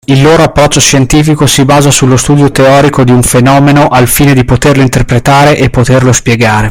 Il 0.07 0.23
loro 0.23 0.41
approccio 0.41 0.79
scientifico 0.79 1.45
si 1.45 1.63
basa 1.63 1.91
sullo 1.91 2.17
studio 2.17 2.49
teorico 2.49 3.03
di 3.03 3.11
un 3.11 3.21
fenomeno 3.21 3.85
al 3.89 4.07
fine 4.07 4.33
di 4.33 4.43
poterlo 4.43 4.81
interpretare 4.81 5.55
e 5.55 5.69
poterlo 5.69 6.11
spiegare. 6.11 6.59